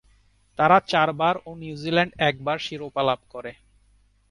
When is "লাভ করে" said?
3.03-3.51